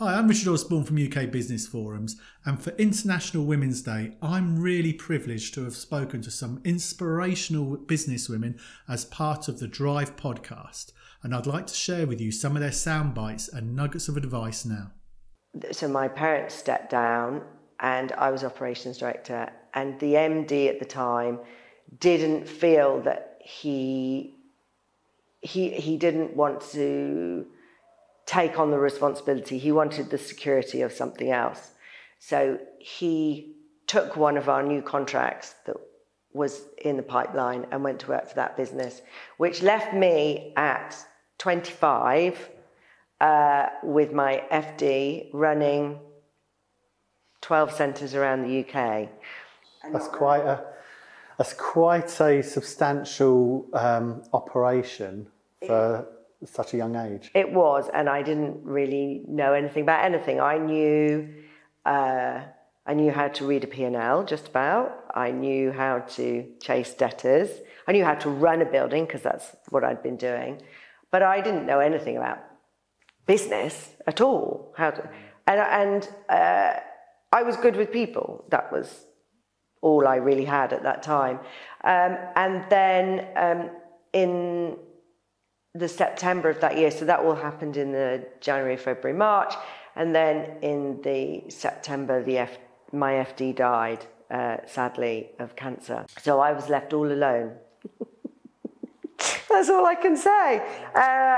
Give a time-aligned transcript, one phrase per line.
[0.00, 4.94] Hi, I'm Richard Osborne from UK Business Forums, and for International Women's Day, I'm really
[4.94, 8.58] privileged to have spoken to some inspirational businesswomen
[8.88, 10.92] as part of the Drive podcast,
[11.22, 14.16] and I'd like to share with you some of their sound bites and nuggets of
[14.16, 14.92] advice now.
[15.70, 17.42] So, my parents stepped down,
[17.78, 21.40] and I was operations director, and the MD at the time
[21.98, 24.34] didn't feel that he
[25.42, 27.44] he he didn't want to
[28.26, 29.58] take on the responsibility.
[29.58, 31.72] He wanted the security of something else.
[32.18, 33.56] So he
[33.86, 35.76] took one of our new contracts that
[36.32, 39.02] was in the pipeline and went to work for that business,
[39.36, 40.96] which left me at
[41.38, 42.50] 25
[43.20, 45.98] uh, with my FD running
[47.40, 49.08] 12 centres around the UK.
[49.92, 50.64] That's quite a
[51.38, 55.26] that's quite a substantial um, operation
[55.66, 56.06] for
[56.44, 57.30] such a young age?
[57.34, 60.40] It was, and I didn't really know anything about anything.
[60.40, 61.28] I knew,
[61.84, 62.40] uh,
[62.86, 65.04] I knew how to read a P&L, just about.
[65.14, 67.50] I knew how to chase debtors.
[67.86, 70.62] I knew how to run a building because that's what I'd been doing,
[71.10, 72.38] but I didn't know anything about
[73.26, 74.72] business at all.
[74.76, 75.10] How to,
[75.46, 76.80] and and uh,
[77.32, 78.44] I was good with people.
[78.50, 79.06] That was
[79.82, 81.38] all I really had at that time.
[81.84, 83.70] Um, and then um,
[84.12, 84.76] in
[85.74, 86.90] the September of that year.
[86.90, 89.54] So that all happened in the January, February, March,
[89.96, 92.58] and then in the September, the F,
[92.92, 96.06] my FD died uh, sadly of cancer.
[96.20, 97.52] So I was left all alone.
[99.48, 100.58] That's all I can say.
[100.94, 101.36] Uh,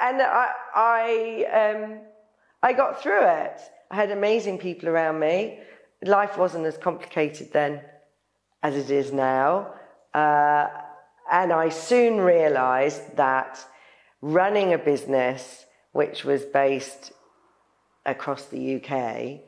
[0.00, 1.98] and I, I, um,
[2.62, 3.60] I got through it.
[3.90, 5.60] I had amazing people around me.
[6.04, 7.80] Life wasn't as complicated then
[8.62, 9.74] as it is now.
[10.12, 10.66] Uh,
[11.30, 13.64] and I soon realized that
[14.22, 17.12] running a business which was based
[18.06, 19.40] across the UK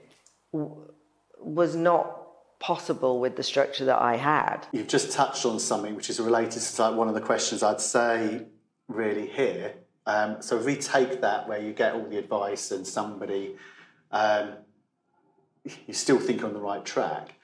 [1.40, 2.20] was not
[2.60, 4.66] possible with the structure that I had.
[4.72, 7.80] You've just touched on something which is related to like one of the questions I'd
[7.80, 8.46] say
[8.88, 9.74] really here.
[10.06, 13.56] Um, so if take that where you get all the advice and somebody,
[14.10, 14.54] um,
[15.86, 17.34] you still think on the right track.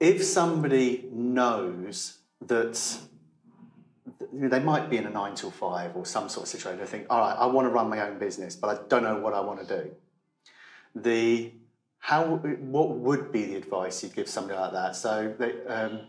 [0.00, 2.98] If somebody knows that
[4.38, 6.78] they might be in a nine till five or some sort of situation.
[6.78, 9.18] They think, all right, I want to run my own business, but I don't know
[9.18, 9.90] what I want to do.
[10.94, 11.52] The
[11.98, 14.96] how what would be the advice you'd give somebody like that?
[14.96, 16.00] So they, um,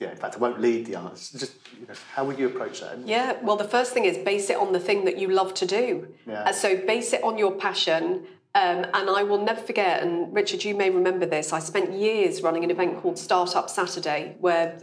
[0.00, 1.38] yeah, in fact, I won't lead the answer.
[1.38, 2.98] Just you know, how would you approach that?
[3.06, 5.66] Yeah, well, the first thing is base it on the thing that you love to
[5.66, 6.08] do.
[6.26, 6.44] Yeah.
[6.44, 8.26] Uh, so base it on your passion.
[8.56, 11.52] Um, and I will never forget, and Richard, you may remember this.
[11.52, 14.78] I spent years running an event called Startup Saturday, where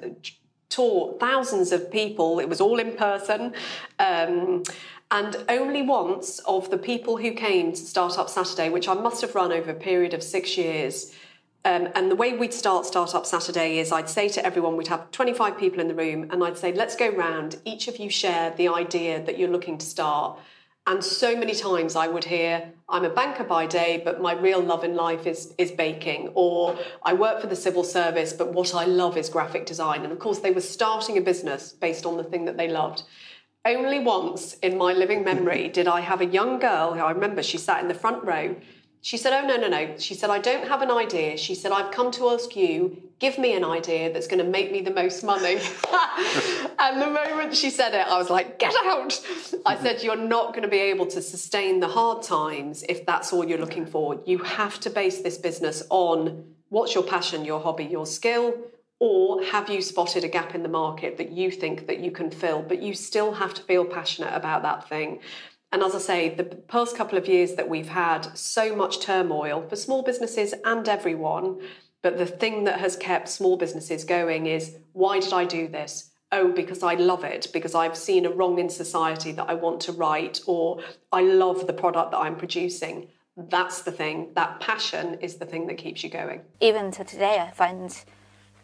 [0.71, 2.39] taught thousands of people.
[2.39, 3.53] It was all in person.
[3.99, 4.63] Um,
[5.11, 9.35] and only once of the people who came to Startup Saturday, which I must have
[9.35, 11.13] run over a period of six years,
[11.63, 15.11] um, and the way we'd start Startup Saturday is I'd say to everyone, we'd have
[15.11, 17.57] 25 people in the room, and I'd say, let's go round.
[17.65, 20.39] Each of you share the idea that you're looking to start.
[20.87, 24.59] And so many times I would hear, I'm a banker by day, but my real
[24.59, 26.31] love in life is, is baking.
[26.33, 30.03] Or I work for the civil service, but what I love is graphic design.
[30.03, 33.03] And of course, they were starting a business based on the thing that they loved.
[33.63, 37.43] Only once in my living memory did I have a young girl who I remember
[37.43, 38.55] she sat in the front row
[39.01, 39.97] she said, Oh, no, no, no.
[39.97, 41.35] She said, I don't have an idea.
[41.35, 44.71] She said, I've come to ask you, give me an idea that's going to make
[44.71, 45.55] me the most money.
[46.79, 49.19] and the moment she said it, I was like, Get out.
[49.65, 53.33] I said, You're not going to be able to sustain the hard times if that's
[53.33, 54.21] all you're looking for.
[54.25, 58.53] You have to base this business on what's your passion, your hobby, your skill.
[58.99, 62.29] Or have you spotted a gap in the market that you think that you can
[62.29, 65.21] fill, but you still have to feel passionate about that thing?
[65.71, 69.65] And as I say, the past couple of years that we've had so much turmoil
[69.67, 71.61] for small businesses and everyone,
[72.01, 76.09] but the thing that has kept small businesses going is why did I do this?
[76.33, 79.81] Oh, because I love it, because I've seen a wrong in society that I want
[79.81, 80.81] to right, or
[81.11, 83.07] I love the product that I'm producing.
[83.37, 84.31] That's the thing.
[84.35, 86.41] That passion is the thing that keeps you going.
[86.59, 88.03] Even to today, I find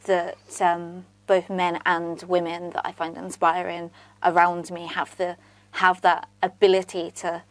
[0.05, 3.91] that um, both men and women that I find inspiring
[4.23, 5.37] around me have the
[5.77, 7.43] have that ability to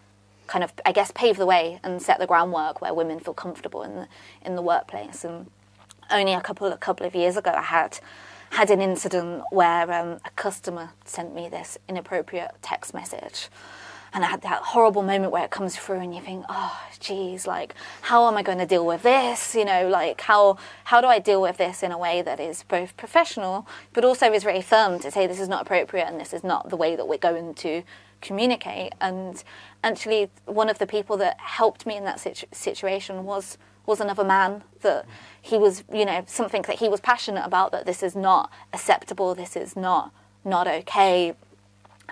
[0.46, 3.82] kind of, I guess, pave the way and set the groundwork where women feel comfortable
[3.82, 4.08] in the,
[4.44, 5.24] in the workplace.
[5.24, 5.50] And
[6.10, 7.98] only a couple a couple of years ago, I had
[8.50, 13.48] had an incident where um, a customer sent me this inappropriate text message.
[14.14, 17.46] And I had that horrible moment where it comes through, and you think, "Oh, geez,
[17.46, 19.54] like, how am I going to deal with this?
[19.54, 22.62] You know, like, how how do I deal with this in a way that is
[22.62, 26.32] both professional, but also is very firm to say this is not appropriate and this
[26.32, 27.82] is not the way that we're going to
[28.20, 28.92] communicate.
[29.00, 29.42] And
[29.82, 34.24] actually, one of the people that helped me in that situ- situation was was another
[34.24, 35.06] man that
[35.40, 37.72] he was, you know, something that he was passionate about.
[37.72, 39.34] That this is not acceptable.
[39.34, 40.12] This is not
[40.44, 41.34] not okay.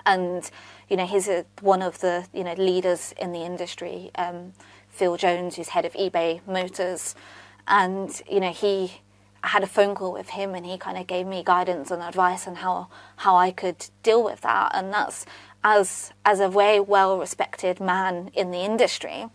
[0.06, 0.50] And
[0.88, 4.10] you know, he's a, one of the you know leaders in the industry.
[4.16, 4.52] Um,
[4.90, 7.16] Phil Jones, who's head of eBay Motors,
[7.66, 9.00] and you know he
[9.44, 12.02] I had a phone call with him and he kind of gave me guidance and
[12.02, 15.26] advice on how how I could deal with that and that's
[15.64, 19.26] as as a very well respected man in the industry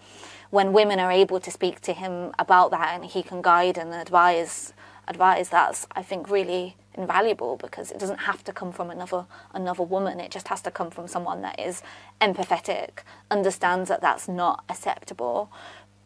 [0.52, 3.94] when women are able to speak to him about that and he can guide and
[3.94, 4.74] advise
[5.08, 9.84] advise that's I think really invaluable because it doesn't have to come from another another
[9.84, 10.20] woman.
[10.20, 11.82] It just has to come from someone that is
[12.22, 15.52] empathetic understands that that's not acceptable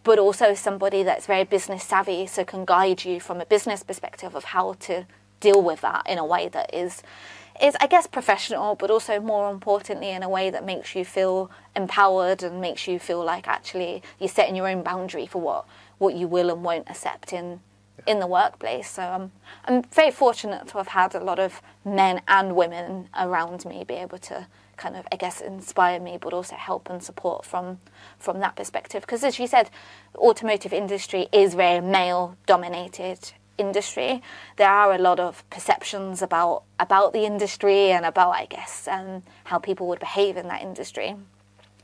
[0.03, 4.35] but also somebody that's very business savvy, so can guide you from a business perspective
[4.35, 5.05] of how to
[5.39, 7.03] deal with that in a way that is
[7.61, 11.51] is I guess professional, but also more importantly in a way that makes you feel
[11.75, 15.65] empowered and makes you feel like actually you're setting your own boundary for what
[15.97, 17.59] what you will and won't accept in
[18.07, 18.89] in the workplace.
[18.89, 19.31] So I'm
[19.65, 23.95] I'm very fortunate to have had a lot of men and women around me be
[23.95, 27.79] able to kind of I guess inspire me, but also help and support from
[28.17, 29.01] from that perspective.
[29.01, 29.69] Because as you said,
[30.13, 34.21] the automotive industry is very male dominated industry.
[34.57, 39.23] There are a lot of perceptions about about the industry and about I guess um,
[39.45, 41.15] how people would behave in that industry.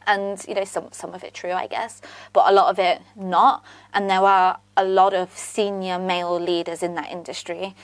[0.08, 2.02] And you know some some of it true, I guess,
[2.34, 3.64] but a lot of it not.
[3.94, 7.76] And there are a lot of senior male leaders in that industry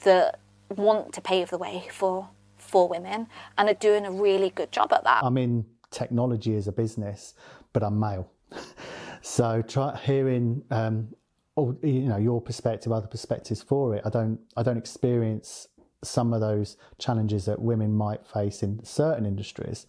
[0.00, 0.38] that
[0.68, 2.28] want to pave the way for
[2.58, 3.26] for women
[3.56, 5.24] and are doing a really good job at that.
[5.24, 7.34] I'm in technology as a business,
[7.72, 8.30] but I'm male.
[9.22, 11.08] so try hearing um,
[11.82, 14.02] you know your perspective, other perspectives for it.
[14.04, 15.68] I don't I don't experience
[16.02, 19.86] some of those challenges that women might face in certain industries,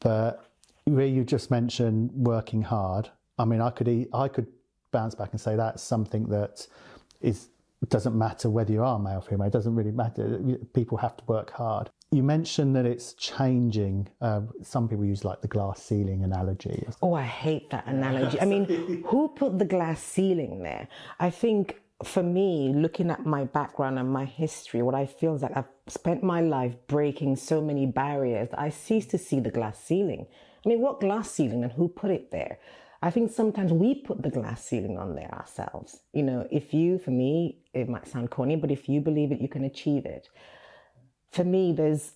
[0.00, 0.44] but
[0.84, 3.10] where you just mentioned working hard.
[3.38, 4.46] I mean, I could I could
[4.90, 6.66] bounce back and say that's something that
[7.20, 7.48] is
[7.90, 9.46] doesn't matter whether you are male or female.
[9.46, 10.40] It doesn't really matter.
[10.74, 11.90] People have to work hard.
[12.10, 14.08] You mentioned that it's changing.
[14.20, 16.86] Uh, some people use like the glass ceiling analogy.
[17.02, 18.40] Oh, I hate that analogy.
[18.40, 20.88] I mean, who put the glass ceiling there?
[21.18, 25.40] I think for me, looking at my background and my history, what I feel is
[25.40, 29.50] that I've spent my life breaking so many barriers that I cease to see the
[29.50, 30.26] glass ceiling.
[30.64, 32.58] I mean, what glass ceiling and who put it there?
[33.06, 36.00] I think sometimes we put the glass ceiling on there ourselves.
[36.12, 39.40] You know, if you, for me, it might sound corny, but if you believe it,
[39.40, 40.28] you can achieve it
[41.34, 42.12] for me, there's,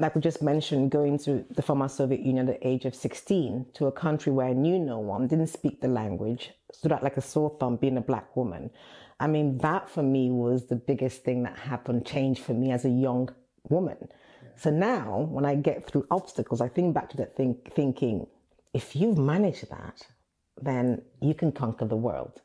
[0.00, 3.66] like we just mentioned, going to the former Soviet Union at the age of 16
[3.74, 7.16] to a country where I knew no one, didn't speak the language, stood out like
[7.16, 8.70] a sore thumb being a black woman.
[9.20, 12.84] I mean, that for me was the biggest thing that happened, changed for me as
[12.84, 13.30] a young
[13.68, 14.08] woman.
[14.56, 18.26] So now, when I get through obstacles, I think back to that think, thinking,
[18.76, 20.06] if you've managed that,
[20.60, 22.42] then you can conquer the world.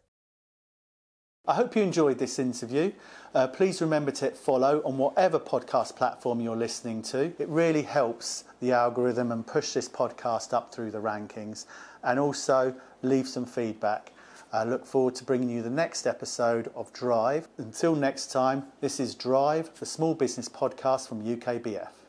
[1.45, 2.93] I hope you enjoyed this interview.
[3.35, 7.33] Uh, please remember to hit follow on whatever podcast platform you're listening to.
[7.37, 11.65] It really helps the algorithm and push this podcast up through the rankings.
[12.01, 14.13] And also leave some feedback.
[14.53, 17.49] I look forward to bringing you the next episode of Drive.
[17.57, 22.00] Until next time, this is Drive, the small business podcast from UKBF.